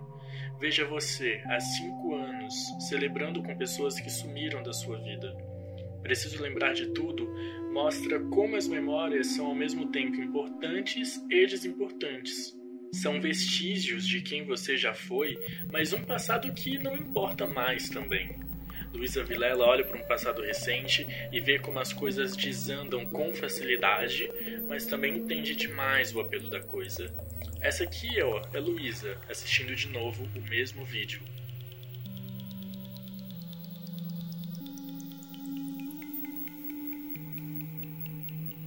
Veja 0.60 0.86
você 0.86 1.44
há 1.46 1.60
cinco 1.60 2.16
anos, 2.16 2.54
celebrando 2.88 3.44
com 3.44 3.58
pessoas 3.58 4.00
que 4.00 4.10
sumiram 4.10 4.64
da 4.64 4.74
sua 4.74 4.98
vida. 5.02 5.36
Preciso 6.02 6.42
lembrar 6.42 6.74
de 6.74 6.88
tudo 6.94 7.28
mostra 7.78 8.20
como 8.20 8.56
as 8.56 8.68
memórias 8.68 9.28
são 9.28 9.46
ao 9.46 9.56
mesmo 9.56 9.92
tempo 9.92 10.20
importantes 10.20 11.24
e 11.30 11.46
desimportantes. 11.46 12.58
São 12.92 13.22
vestígios 13.22 14.08
de 14.08 14.22
quem 14.22 14.44
você 14.44 14.76
já 14.76 14.96
foi, 14.96 15.38
mas 15.72 15.94
um 15.94 16.02
passado 16.04 16.52
que 16.54 16.80
não 16.80 16.96
importa 16.96 17.46
mais 17.46 17.88
também. 17.88 18.36
Luísa 18.98 19.24
Vilela 19.24 19.64
olha 19.64 19.84
para 19.84 19.96
um 19.96 20.04
passado 20.08 20.42
recente 20.42 21.08
e 21.32 21.40
vê 21.40 21.60
como 21.60 21.78
as 21.78 21.94
coisas 21.94 22.36
desandam 22.36 23.06
com 23.06 23.32
facilidade, 23.32 24.28
mas 24.68 24.88
também 24.88 25.18
entende 25.18 25.56
demais 25.56 26.16
o 26.16 26.20
apelo 26.20 26.50
da 26.50 26.60
coisa. 26.60 27.14
Essa 27.62 27.84
aqui 27.84 28.20
ó, 28.24 28.42
é 28.52 28.60
Luísa, 28.60 29.16
assistindo 29.30 29.76
de 29.76 29.88
novo 29.90 30.28
o 30.36 30.42
mesmo 30.50 30.84
vídeo. 30.84 31.22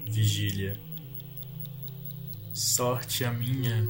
vigília. 0.06 0.78
Sorte 2.52 3.24
a 3.24 3.32
minha 3.32 3.88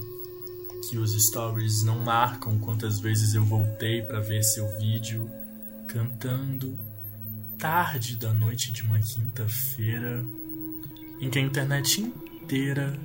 que 0.88 0.96
os 0.96 1.12
stories 1.26 1.82
não 1.82 1.98
marcam 1.98 2.58
quantas 2.58 3.00
vezes 3.00 3.34
eu 3.34 3.44
voltei 3.44 4.02
para 4.02 4.20
ver 4.20 4.42
seu 4.42 4.66
vídeo 4.78 5.39
cantando 5.92 6.78
tarde 7.58 8.16
da 8.16 8.32
noite 8.32 8.70
de 8.70 8.84
uma 8.84 9.00
quinta-feira 9.00 10.24
em 11.20 11.28
que 11.28 11.36
a 11.36 11.42
internet 11.42 12.00
inteira 12.00 12.96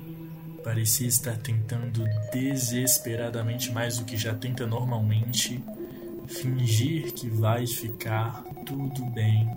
parecia 0.62 1.08
estar 1.08 1.36
tentando 1.36 2.04
desesperadamente 2.32 3.72
mais 3.72 3.98
do 3.98 4.04
que 4.04 4.16
já 4.16 4.32
tenta 4.34 4.68
normalmente 4.68 5.60
fingir 6.28 7.12
que 7.12 7.28
vai 7.28 7.66
ficar 7.66 8.44
tudo 8.64 9.04
bem 9.06 9.48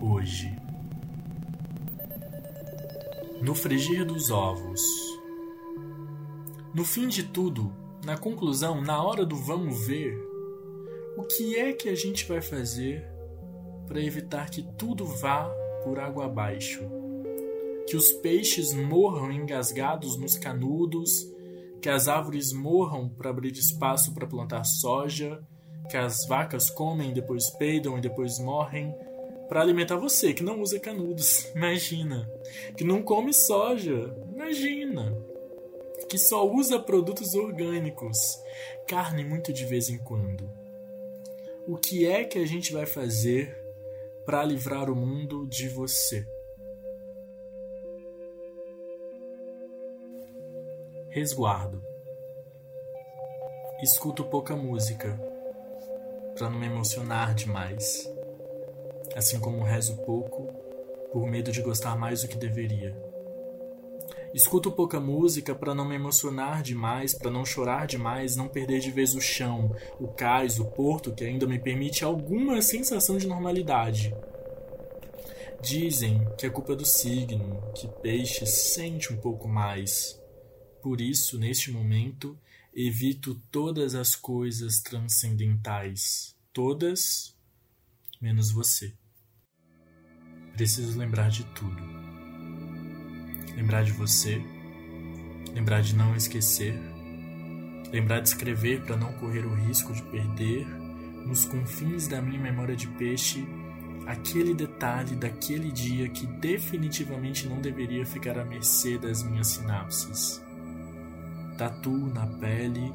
hoje 0.00 0.52
no 3.40 3.54
frigir 3.54 4.04
dos 4.04 4.30
ovos. 4.30 4.80
No 6.74 6.84
fim 6.84 7.06
de 7.06 7.22
tudo, 7.22 7.72
na 8.04 8.16
conclusão, 8.18 8.80
na 8.80 9.00
hora 9.00 9.24
do 9.24 9.36
vamos 9.36 9.86
ver, 9.86 10.25
O 11.16 11.22
que 11.22 11.58
é 11.58 11.72
que 11.72 11.88
a 11.88 11.94
gente 11.94 12.26
vai 12.26 12.42
fazer 12.42 13.02
para 13.86 14.02
evitar 14.02 14.50
que 14.50 14.62
tudo 14.76 15.06
vá 15.06 15.48
por 15.82 15.98
água 15.98 16.26
abaixo? 16.26 16.82
Que 17.88 17.96
os 17.96 18.12
peixes 18.12 18.74
morram 18.74 19.32
engasgados 19.32 20.18
nos 20.18 20.36
canudos, 20.36 21.26
que 21.80 21.88
as 21.88 22.06
árvores 22.06 22.52
morram 22.52 23.08
para 23.08 23.30
abrir 23.30 23.52
espaço 23.52 24.12
para 24.12 24.26
plantar 24.26 24.64
soja, 24.64 25.42
que 25.88 25.96
as 25.96 26.26
vacas 26.26 26.68
comem, 26.68 27.14
depois 27.14 27.48
peidam 27.48 27.96
e 27.96 28.02
depois 28.02 28.38
morrem 28.38 28.94
para 29.48 29.62
alimentar 29.62 29.96
você 29.96 30.34
que 30.34 30.42
não 30.42 30.60
usa 30.60 30.78
canudos. 30.78 31.46
Imagina. 31.56 32.30
Que 32.76 32.84
não 32.84 33.02
come 33.02 33.32
soja. 33.32 34.14
Imagina. 34.34 35.16
Que 36.10 36.18
só 36.18 36.46
usa 36.46 36.78
produtos 36.78 37.34
orgânicos. 37.34 38.18
Carne 38.86 39.24
muito 39.24 39.50
de 39.50 39.64
vez 39.64 39.88
em 39.88 39.96
quando. 39.96 40.65
O 41.66 41.76
que 41.76 42.06
é 42.06 42.24
que 42.24 42.38
a 42.38 42.46
gente 42.46 42.72
vai 42.72 42.86
fazer 42.86 43.56
para 44.24 44.44
livrar 44.44 44.90
o 44.90 44.96
mundo 44.96 45.46
de 45.46 45.68
você? 45.68 46.26
Resguardo. 51.08 51.82
Escuto 53.82 54.24
pouca 54.24 54.56
música 54.56 55.18
para 56.36 56.50
não 56.50 56.58
me 56.58 56.66
emocionar 56.66 57.34
demais 57.34 58.08
assim 59.16 59.40
como 59.40 59.62
rezo 59.62 59.96
pouco, 60.04 60.52
por 61.10 61.26
medo 61.26 61.50
de 61.50 61.62
gostar 61.62 61.96
mais 61.96 62.20
do 62.20 62.28
que 62.28 62.36
deveria. 62.36 62.94
Escuto 64.36 64.70
pouca 64.70 65.00
música 65.00 65.54
para 65.54 65.74
não 65.74 65.88
me 65.88 65.94
emocionar 65.94 66.62
demais, 66.62 67.14
para 67.14 67.30
não 67.30 67.42
chorar 67.42 67.86
demais, 67.86 68.36
não 68.36 68.48
perder 68.48 68.80
de 68.80 68.90
vez 68.90 69.14
o 69.14 69.20
chão, 69.20 69.74
o 69.98 70.08
cais, 70.08 70.60
o 70.60 70.66
porto 70.66 71.14
que 71.14 71.24
ainda 71.24 71.46
me 71.46 71.58
permite 71.58 72.04
alguma 72.04 72.60
sensação 72.60 73.16
de 73.16 73.26
normalidade. 73.26 74.14
Dizem 75.62 76.20
que 76.36 76.44
é 76.44 76.50
culpa 76.50 76.76
do 76.76 76.84
signo, 76.84 77.62
que 77.74 77.88
peixe 78.02 78.44
sente 78.44 79.10
um 79.10 79.16
pouco 79.16 79.48
mais. 79.48 80.20
Por 80.82 81.00
isso, 81.00 81.38
neste 81.38 81.70
momento, 81.70 82.38
evito 82.74 83.40
todas 83.50 83.94
as 83.94 84.14
coisas 84.14 84.82
transcendentais. 84.82 86.36
Todas, 86.52 87.34
menos 88.20 88.50
você. 88.50 88.92
Preciso 90.54 90.98
lembrar 90.98 91.30
de 91.30 91.42
tudo. 91.54 92.05
Lembrar 93.56 93.82
de 93.82 93.92
você, 93.92 94.40
lembrar 95.54 95.80
de 95.80 95.96
não 95.96 96.14
esquecer, 96.14 96.78
lembrar 97.90 98.20
de 98.20 98.28
escrever 98.28 98.82
para 98.82 98.96
não 98.96 99.12
correr 99.14 99.46
o 99.46 99.54
risco 99.54 99.92
de 99.92 100.02
perder, 100.02 100.66
nos 101.24 101.44
confins 101.46 102.06
da 102.06 102.20
minha 102.20 102.40
memória 102.40 102.76
de 102.76 102.86
peixe, 102.86 103.48
aquele 104.06 104.54
detalhe 104.54 105.16
daquele 105.16 105.72
dia 105.72 106.08
que 106.08 106.26
definitivamente 106.26 107.48
não 107.48 107.60
deveria 107.60 108.04
ficar 108.04 108.38
à 108.38 108.44
mercê 108.44 108.98
das 108.98 109.22
minhas 109.22 109.48
sinapses. 109.48 110.44
Tatuo 111.56 112.12
na 112.12 112.26
pele, 112.26 112.92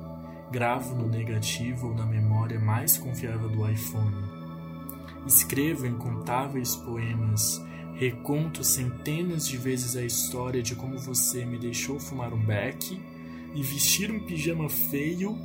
gravo 0.51 0.95
no 0.95 1.09
negativo 1.09 1.87
ou 1.87 1.95
na 1.95 2.05
memória 2.05 2.59
mais 2.59 2.97
confiável 2.97 3.49
do 3.49 3.67
iPhone 3.67 4.41
Escrevo 5.25 5.85
incontáveis 5.85 6.75
poemas, 6.75 7.63
reconto 8.01 8.63
centenas 8.63 9.47
de 9.47 9.57
vezes 9.57 9.95
a 9.95 10.03
história 10.03 10.63
de 10.63 10.73
como 10.73 10.97
você 10.97 11.45
me 11.45 11.59
deixou 11.59 11.99
fumar 11.99 12.33
um 12.33 12.43
beck 12.43 12.99
e 13.53 13.61
vestir 13.61 14.09
um 14.09 14.19
pijama 14.19 14.67
feio 14.67 15.37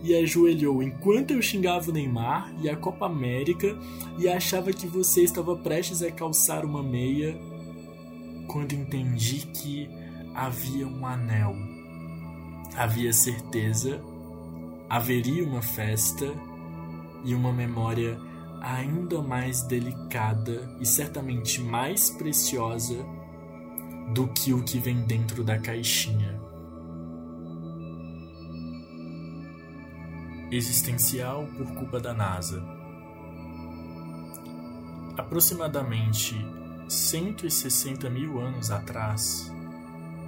e 0.00 0.14
ajoelhou 0.14 0.80
enquanto 0.80 1.32
eu 1.32 1.42
xingava 1.42 1.90
o 1.90 1.92
Neymar 1.92 2.54
e 2.62 2.70
a 2.70 2.76
Copa 2.76 3.06
América 3.06 3.76
e 4.16 4.28
achava 4.28 4.72
que 4.72 4.86
você 4.86 5.24
estava 5.24 5.56
prestes 5.56 6.04
a 6.04 6.10
calçar 6.12 6.64
uma 6.64 6.84
meia 6.84 7.36
quando 8.46 8.74
entendi 8.74 9.48
que 9.48 9.90
havia 10.32 10.86
um 10.86 11.04
anel. 11.04 11.56
Havia 12.76 13.12
certeza, 13.12 14.00
haveria 14.88 15.42
uma 15.42 15.62
festa 15.62 16.32
e 17.24 17.34
uma 17.34 17.52
memória 17.52 18.16
ainda 18.64 19.20
mais 19.20 19.62
delicada 19.62 20.74
e 20.80 20.86
certamente 20.86 21.60
mais 21.60 22.08
preciosa 22.08 22.96
do 24.14 24.26
que 24.28 24.54
o 24.54 24.64
que 24.64 24.78
vem 24.78 25.02
dentro 25.02 25.44
da 25.44 25.58
caixinha. 25.58 26.40
Existencial 30.50 31.46
por 31.58 31.74
culpa 31.74 32.00
da 32.00 32.14
NASA. 32.14 32.64
Aproximadamente 35.18 36.34
160 36.88 38.08
mil 38.08 38.40
anos 38.40 38.70
atrás, 38.70 39.52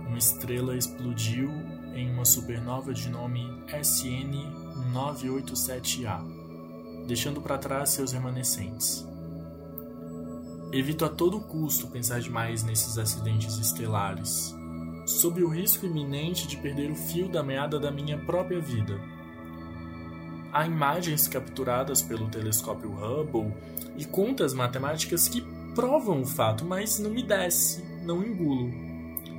uma 0.07 0.19
estrela 0.19 0.77
explodiu 0.77 1.51
em 1.95 2.13
uma 2.13 2.27
supernova 2.27 2.93
de 2.93 3.09
nome 3.09 3.49
SN 3.83 4.53
987A 4.93 6.36
deixando 7.07 7.41
para 7.41 7.57
trás 7.57 7.91
seus 7.91 8.13
remanescentes. 8.13 9.07
Evito 10.73 11.05
a 11.05 11.09
todo 11.09 11.41
custo 11.41 11.87
pensar 11.87 12.21
demais 12.21 12.63
nesses 12.65 12.99
acidentes 12.99 13.57
estelares, 13.59 14.55
sob 15.07 15.43
o 15.43 15.49
risco 15.49 15.87
iminente 15.87 16.47
de 16.47 16.57
perder 16.57 16.91
o 16.91 16.97
fio 16.97 17.29
da 17.29 17.43
meada 17.43 17.79
da 17.79 17.91
minha 17.91 18.19
própria 18.19 18.61
vida. 18.61 19.01
Há 20.53 20.67
imagens 20.67 21.29
capturadas 21.29 22.03
pelo 22.03 22.29
telescópio 22.29 22.91
Hubble 22.91 23.55
e 23.97 24.05
contas 24.05 24.53
matemáticas 24.53 25.29
que 25.29 25.41
provam 25.75 26.23
o 26.23 26.27
fato, 26.27 26.65
mas 26.65 26.99
não 26.99 27.11
me 27.11 27.23
desce, 27.23 27.85
não 28.03 28.25
engulo. 28.25 28.73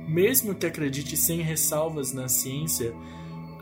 Mesmo 0.08 0.54
que 0.54 0.66
acredite 0.66 1.16
sem 1.16 1.42
ressalvas 1.42 2.12
na 2.12 2.28
ciência, 2.28 2.94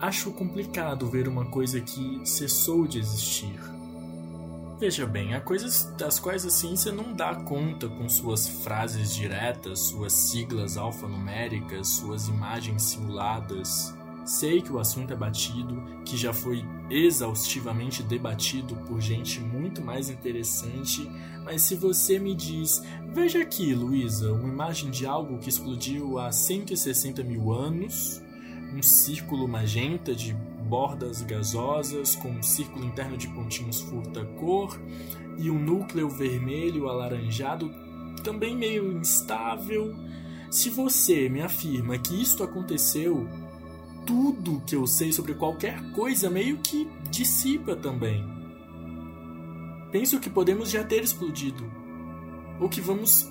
acho 0.01 0.31
complicado 0.31 1.11
ver 1.11 1.27
uma 1.27 1.47
coisa 1.47 1.81
que 1.81 2.21
cessou 2.25 2.87
de 2.87 3.01
existir. 3.01 3.76
Veja 4.79 5.07
bem, 5.07 5.33
há 5.33 5.41
coisas 5.41 5.91
das 5.97 6.21
quais 6.21 6.45
a 6.45 6.51
ciência 6.51 6.93
não 6.93 7.15
dá 7.15 7.35
conta 7.35 7.89
com 7.89 8.07
suas 8.11 8.47
frases 8.47 9.15
diretas, 9.15 9.81
suas 9.81 10.13
siglas 10.13 10.77
alfanuméricas, 10.77 11.89
suas 11.89 12.29
imagens 12.29 12.83
simuladas. 12.83 13.97
Sei 14.27 14.61
que 14.61 14.71
o 14.71 14.79
assunto 14.79 15.15
é 15.15 15.17
batido, 15.17 15.83
que 16.05 16.15
já 16.15 16.31
foi 16.31 16.63
exaustivamente 16.91 18.03
debatido 18.03 18.77
por 18.87 19.01
gente 19.01 19.41
muito 19.41 19.81
mais 19.81 20.11
interessante, 20.11 21.11
mas 21.43 21.63
se 21.63 21.75
você 21.75 22.19
me 22.19 22.35
diz, 22.35 22.83
veja 23.15 23.41
aqui, 23.41 23.73
Luísa, 23.73 24.31
uma 24.31 24.49
imagem 24.49 24.91
de 24.91 25.07
algo 25.07 25.39
que 25.39 25.49
explodiu 25.49 26.19
há 26.19 26.31
160 26.31 27.23
mil 27.23 27.51
anos, 27.51 28.23
um 28.75 28.83
círculo 28.83 29.49
magenta 29.49 30.15
de 30.15 30.37
bordas 30.67 31.23
gasosas 31.23 32.17
com 32.17 32.29
um 32.29 32.43
círculo 32.43 32.85
interno 32.85 33.17
de 33.17 33.29
pontinhos 33.29 33.81
furta-cor 33.81 34.79
e 35.39 35.51
um 35.51 35.59
núcleo 35.59 36.09
vermelho 36.09 36.89
alaranjado 36.89 37.71
também 38.23 38.57
meio 38.57 38.93
instável. 38.99 39.95
Se 40.51 40.69
você 40.71 41.29
me 41.29 41.41
afirma 41.41 41.99
que 41.99 42.21
isto 42.21 42.43
aconteceu, 42.43 43.29
tudo 44.05 44.63
que 44.67 44.75
eu 44.75 44.87
sei 44.87 45.13
sobre 45.13 45.35
qualquer 45.35 45.93
coisa 45.93 46.29
meio 46.29 46.59
que 46.59 46.89
dissipa 47.11 47.77
também. 47.77 48.25
Penso 49.93 50.19
que 50.19 50.29
podemos 50.29 50.71
já 50.71 50.83
ter 50.83 51.03
explodido, 51.03 51.65
ou 52.61 52.69
que 52.69 52.81
vamos 52.81 53.31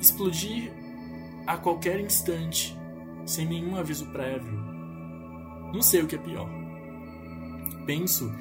explodir 0.00 0.72
a 1.46 1.56
qualquer 1.56 2.00
instante, 2.00 2.76
sem 3.26 3.46
nenhum 3.46 3.76
aviso 3.76 4.06
prévio. 4.06 4.58
Não 5.72 5.82
sei 5.82 6.02
o 6.02 6.06
que 6.06 6.14
é 6.14 6.18
pior 6.18 6.59
penso 7.86 8.32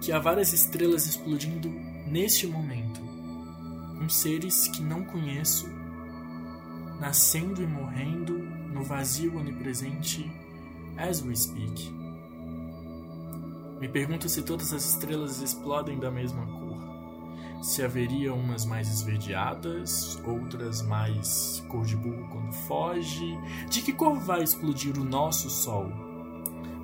que 0.00 0.12
há 0.12 0.18
várias 0.18 0.52
estrelas 0.52 1.06
explodindo 1.06 1.68
neste 2.06 2.46
momento, 2.46 3.00
com 3.98 4.08
seres 4.08 4.68
que 4.68 4.82
não 4.82 5.04
conheço, 5.04 5.68
nascendo 7.00 7.62
e 7.62 7.66
morrendo 7.66 8.38
no 8.72 8.82
vazio 8.82 9.38
onipresente 9.38 10.30
as 10.96 11.22
we 11.22 11.34
speak. 11.34 11.90
Me 13.80 13.88
pergunto 13.88 14.28
se 14.28 14.42
todas 14.42 14.72
as 14.72 14.84
estrelas 14.86 15.42
explodem 15.42 15.98
da 15.98 16.10
mesma 16.10 16.46
cor. 16.46 16.66
Se 17.62 17.82
haveria 17.82 18.32
umas 18.32 18.64
mais 18.64 18.88
esverdeadas, 18.88 20.20
outras 20.24 20.82
mais 20.82 21.64
cor 21.68 21.84
de 21.84 21.96
burro 21.96 22.28
quando 22.30 22.52
foge. 22.52 23.36
De 23.68 23.82
que 23.82 23.92
cor 23.92 24.18
vai 24.18 24.42
explodir 24.42 24.98
o 24.98 25.04
nosso 25.04 25.50
Sol? 25.50 26.05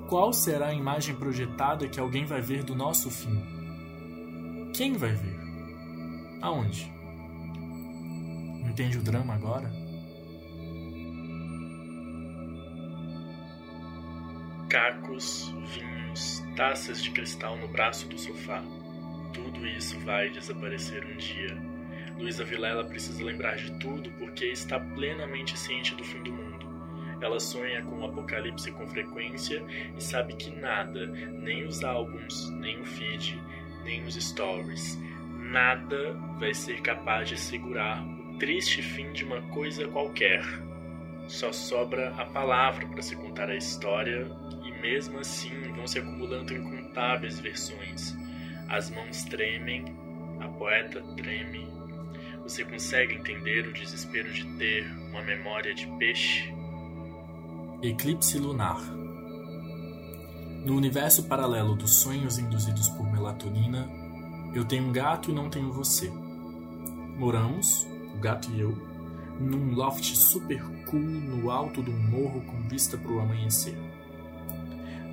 Qual 0.07 0.31
será 0.33 0.67
a 0.67 0.73
imagem 0.73 1.15
projetada 1.15 1.87
que 1.87 1.99
alguém 1.99 2.25
vai 2.25 2.41
ver 2.41 2.63
do 2.63 2.75
nosso 2.75 3.09
fim? 3.09 3.41
Quem 4.73 4.93
vai 4.93 5.13
ver? 5.13 5.39
Aonde? 6.41 6.91
Entende 8.67 8.97
o 8.97 9.03
drama 9.03 9.33
agora? 9.33 9.71
Cacos, 14.69 15.53
vinhos, 15.73 16.43
taças 16.55 17.01
de 17.01 17.11
cristal 17.11 17.55
no 17.57 17.67
braço 17.67 18.07
do 18.07 18.17
sofá. 18.17 18.63
Tudo 19.33 19.65
isso 19.67 19.99
vai 19.99 20.29
desaparecer 20.29 21.05
um 21.05 21.17
dia. 21.17 21.55
Luísa 22.17 22.43
Vilela 22.43 22.83
precisa 22.83 23.23
lembrar 23.23 23.55
de 23.55 23.71
tudo 23.79 24.09
porque 24.19 24.45
está 24.45 24.79
plenamente 24.79 25.57
ciente 25.57 25.95
do 25.95 26.03
fim 26.03 26.21
do 26.23 26.31
mundo. 26.31 26.62
Ela 27.23 27.39
sonha 27.39 27.81
com 27.83 28.01
o 28.01 28.05
apocalipse 28.05 28.69
com 28.73 28.85
frequência 28.85 29.63
e 29.97 30.03
sabe 30.03 30.35
que 30.35 30.51
nada, 30.51 31.07
nem 31.07 31.63
os 31.63 31.81
álbuns, 31.81 32.49
nem 32.59 32.81
o 32.81 32.85
feed, 32.85 33.41
nem 33.85 34.03
os 34.03 34.15
stories, 34.15 35.01
nada 35.37 36.11
vai 36.37 36.53
ser 36.53 36.81
capaz 36.81 37.29
de 37.29 37.39
segurar 37.39 38.03
o 38.03 38.37
triste 38.37 38.81
fim 38.81 39.13
de 39.13 39.23
uma 39.23 39.41
coisa 39.43 39.87
qualquer. 39.87 40.43
Só 41.29 41.53
sobra 41.53 42.09
a 42.17 42.25
palavra 42.25 42.85
para 42.89 43.01
se 43.01 43.15
contar 43.15 43.49
a 43.49 43.55
história 43.55 44.27
e 44.65 44.71
mesmo 44.81 45.17
assim 45.17 45.71
vão 45.77 45.87
se 45.87 45.99
acumulando 45.99 46.53
incontáveis 46.53 47.39
versões. 47.39 48.17
As 48.67 48.91
mãos 48.91 49.23
tremem, 49.23 49.85
a 50.41 50.49
poeta 50.49 51.01
treme. 51.15 51.71
Você 52.41 52.65
consegue 52.65 53.15
entender 53.15 53.65
o 53.65 53.71
desespero 53.71 54.29
de 54.29 54.45
ter 54.57 54.85
uma 55.09 55.21
memória 55.21 55.73
de 55.73 55.87
peixe? 55.97 56.53
Eclipse 57.83 58.39
lunar. 58.39 58.81
No 60.65 60.77
universo 60.77 61.23
paralelo 61.23 61.75
dos 61.75 61.97
sonhos 61.97 62.37
induzidos 62.37 62.87
por 62.87 63.03
melatonina, 63.11 63.89
eu 64.55 64.63
tenho 64.63 64.85
um 64.85 64.91
gato 64.93 65.29
e 65.29 65.33
não 65.33 65.49
tenho 65.49 65.69
você. 65.69 66.09
Moramos, 67.17 67.85
o 68.15 68.19
gato 68.21 68.49
e 68.51 68.61
eu, 68.61 68.71
num 69.37 69.75
loft 69.75 70.15
super 70.15 70.63
cool 70.85 71.01
no 71.01 71.51
alto 71.51 71.83
de 71.83 71.91
um 71.91 72.09
morro 72.09 72.39
com 72.45 72.69
vista 72.69 72.97
para 72.97 73.11
o 73.11 73.19
amanhecer. 73.19 73.77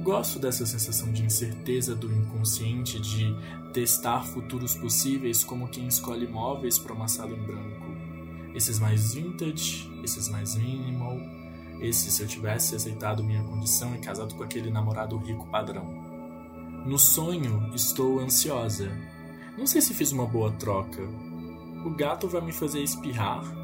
Gosto 0.01 0.39
dessa 0.39 0.65
sensação 0.65 1.13
de 1.13 1.25
incerteza 1.25 1.97
do 1.97 2.07
inconsciente 2.07 3.01
de 3.01 3.35
testar 3.73 4.23
futuros 4.23 4.77
possíveis 4.77 5.43
como 5.43 5.67
quem 5.67 5.89
escolhe 5.89 6.29
móveis 6.29 6.79
para 6.79 6.95
uma 6.95 7.09
sala 7.09 7.33
em 7.33 7.43
branco. 7.43 7.87
Esses 8.55 8.79
mais 8.79 9.13
vintage, 9.13 9.91
esses 10.05 10.29
mais 10.29 10.55
minimal, 10.55 11.19
esses 11.81 12.15
se 12.15 12.23
eu 12.23 12.29
tivesse 12.29 12.77
aceitado 12.77 13.25
minha 13.25 13.43
condição 13.43 13.95
e 13.95 13.99
casado 13.99 14.35
com 14.35 14.43
aquele 14.43 14.71
namorado 14.71 15.17
rico 15.19 15.47
padrão. 15.47 15.85
No 16.87 16.99
sonho, 16.99 17.71
estou 17.75 18.21
ansiosa. 18.21 18.91
Não 19.57 19.67
sei 19.67 19.81
se 19.81 19.95
fiz 19.95 20.13
uma 20.13 20.27
boa 20.27 20.51
troca. 20.53 21.03
O 21.85 21.91
gato 21.91 22.29
vai 22.29 22.41
me 22.41 22.53
fazer 22.53 22.83
espirrar 22.83 23.61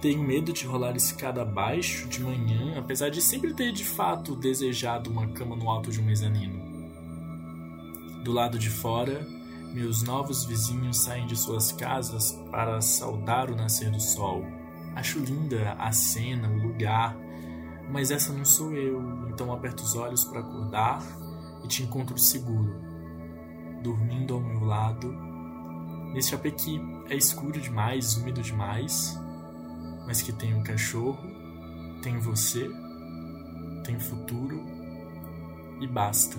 tenho 0.00 0.22
medo 0.22 0.52
de 0.52 0.66
rolar 0.66 0.94
escada 0.94 1.42
abaixo 1.42 2.06
de 2.06 2.22
manhã, 2.22 2.78
apesar 2.78 3.08
de 3.08 3.22
sempre 3.22 3.54
ter 3.54 3.72
de 3.72 3.84
fato 3.84 4.36
desejado 4.36 5.10
uma 5.10 5.26
cama 5.28 5.56
no 5.56 5.70
alto 5.70 5.90
de 5.90 6.00
um 6.00 6.04
mezanino. 6.04 6.62
Do 8.22 8.30
lado 8.30 8.58
de 8.58 8.68
fora, 8.68 9.26
meus 9.72 10.02
novos 10.02 10.44
vizinhos 10.44 10.98
saem 10.98 11.26
de 11.26 11.34
suas 11.34 11.72
casas 11.72 12.32
para 12.50 12.80
saudar 12.80 13.50
o 13.50 13.56
nascer 13.56 13.90
do 13.90 14.00
sol. 14.00 14.44
Acho 14.94 15.18
linda 15.18 15.72
a 15.78 15.90
cena, 15.92 16.48
o 16.48 16.58
lugar, 16.58 17.16
mas 17.90 18.10
essa 18.10 18.32
não 18.32 18.44
sou 18.44 18.72
eu, 18.72 19.00
então 19.28 19.52
aperto 19.52 19.82
os 19.82 19.94
olhos 19.94 20.24
para 20.24 20.40
acordar 20.40 21.02
e 21.64 21.68
te 21.68 21.82
encontro 21.82 22.18
seguro, 22.18 22.74
dormindo 23.82 24.34
ao 24.34 24.40
meu 24.40 24.64
lado. 24.64 25.12
Neste 26.12 26.34
apê 26.34 26.50
que 26.50 26.80
é 27.08 27.16
escuro 27.16 27.60
demais, 27.60 28.16
úmido 28.16 28.42
demais, 28.42 29.18
mas 30.06 30.22
que 30.22 30.32
tem 30.32 30.54
um 30.54 30.62
cachorro, 30.62 31.18
tem 32.02 32.18
você, 32.18 32.68
tem 33.84 33.98
futuro 33.98 34.60
e 35.80 35.86
basta. 35.86 36.36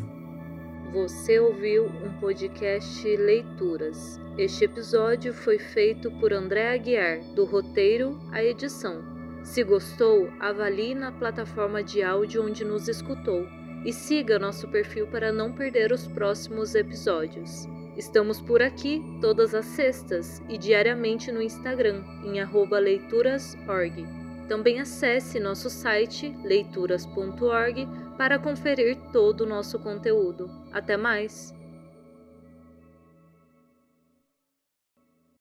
Você 0.93 1.39
ouviu 1.39 1.85
um 1.85 2.17
podcast 2.19 3.05
Leituras. 3.17 4.19
Este 4.37 4.65
episódio 4.65 5.33
foi 5.33 5.59
feito 5.59 6.09
por 6.19 6.31
André 6.31 6.73
Aguiar, 6.73 7.19
do 7.35 7.43
roteiro 7.43 8.17
à 8.31 8.41
edição. 8.41 9.16
Se 9.47 9.63
gostou, 9.63 10.29
avalie 10.41 10.93
na 10.93 11.09
plataforma 11.09 11.81
de 11.81 12.03
áudio 12.03 12.45
onde 12.45 12.65
nos 12.65 12.89
escutou 12.89 13.47
e 13.85 13.93
siga 13.93 14.37
nosso 14.37 14.67
perfil 14.67 15.07
para 15.07 15.31
não 15.31 15.53
perder 15.53 15.93
os 15.93 16.05
próximos 16.05 16.75
episódios. 16.75 17.65
Estamos 17.95 18.41
por 18.41 18.61
aqui 18.61 19.01
todas 19.21 19.55
as 19.55 19.65
sextas 19.65 20.43
e 20.49 20.57
diariamente 20.57 21.31
no 21.31 21.41
Instagram, 21.41 22.03
em 22.25 22.39
leiturasorg. 22.79 24.05
Também 24.49 24.81
acesse 24.81 25.39
nosso 25.39 25.69
site 25.69 26.35
leituras.org 26.43 27.87
para 28.17 28.37
conferir 28.37 28.97
todo 29.13 29.41
o 29.41 29.47
nosso 29.47 29.79
conteúdo. 29.79 30.51
Até 30.73 30.97
mais! 30.97 31.56